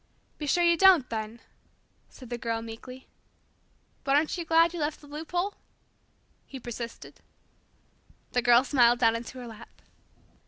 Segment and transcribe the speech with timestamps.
[0.39, 1.41] "Be sure you don't, then,"
[2.09, 3.05] said the Girl meekly.
[4.03, 5.53] "But aren't you glad you left the loophole?"
[6.47, 7.19] he persisted.
[8.31, 9.69] The Girl smiled down into her lap.